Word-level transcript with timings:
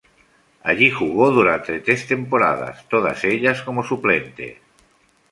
Allí 0.63 0.89
jugó 0.89 1.29
durante 1.29 1.79
tres 1.81 2.07
temporadas, 2.07 2.89
todas 2.89 3.23
ellas 3.23 3.61
como 3.61 3.83
suplente. 3.83 4.59